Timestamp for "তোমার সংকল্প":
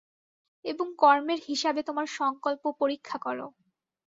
1.83-2.63